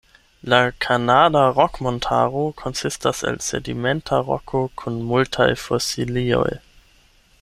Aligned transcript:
La 0.51 0.59
Kanada 0.85 1.43
Rok-Montaro 1.55 2.41
konsistas 2.63 3.21
el 3.33 3.37
sedimenta 3.49 4.23
roko, 4.31 4.63
kun 4.83 4.97
multaj 5.13 5.49
fosilioj. 5.67 6.49